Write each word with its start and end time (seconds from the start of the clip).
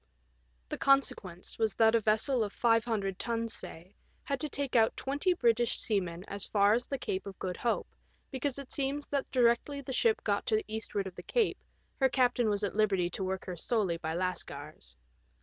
The 0.69 0.79
con 0.79 1.03
sequence 1.03 1.59
was 1.59 1.75
that 1.75 1.93
a 1.93 2.01
vessel 2.01 2.43
of 2.43 2.53
500 2.53 3.19
tons, 3.19 3.53
say, 3.53 3.93
had 4.23 4.39
to 4.39 4.49
take 4.49 4.75
out 4.75 4.97
twenty 4.97 5.31
British 5.35 5.79
seamen 5.79 6.25
as 6.27 6.43
far 6.47 6.73
as 6.73 6.87
the 6.87 6.97
Cape 6.97 7.27
of 7.27 7.37
Good 7.37 7.55
Hope, 7.57 7.93
because 8.31 8.57
it 8.57 8.71
seems 8.71 9.05
that 9.09 9.29
directly 9.29 9.79
the 9.79 9.93
ship 9.93 10.23
got 10.23 10.47
to 10.47 10.55
the 10.55 10.65
eastward 10.67 11.05
of 11.05 11.13
the 11.13 11.21
Cape 11.21 11.63
her 11.99 12.09
captain 12.09 12.49
was 12.49 12.63
at 12.63 12.75
liberty 12.75 13.11
to 13.11 13.23
work 13.23 13.45
her 13.45 13.55
solely 13.55 13.97
by 13.97 14.15
Lascars. 14.15 14.97